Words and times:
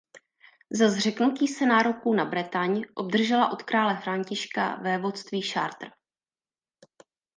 Za 0.71 0.89
zřeknutí 0.89 1.47
se 1.47 1.65
nároků 1.65 2.13
na 2.13 2.25
Bretaň 2.25 2.83
obdržela 2.93 3.51
od 3.51 3.63
krále 3.63 3.97
Františka 3.97 4.75
vévodství 4.75 5.41
Chartres. 5.41 5.91